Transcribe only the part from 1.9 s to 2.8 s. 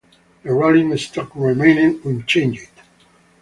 unchanged.